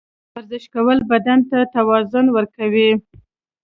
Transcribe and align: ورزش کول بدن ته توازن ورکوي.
ورزش 0.35 0.63
کول 0.73 0.99
بدن 1.11 1.39
ته 1.49 1.59
توازن 1.75 2.25
ورکوي. 2.35 2.89